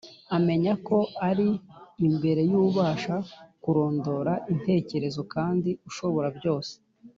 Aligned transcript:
Amenya 0.37 0.73
ko 0.87 0.97
ari 1.29 1.47
imbere 2.07 2.41
y’ubasha 2.51 3.15
kurondora 3.63 4.33
intekerezo, 4.53 5.21
kandi 5.33 5.69
ushobora 5.89 6.27
byose 6.37 6.73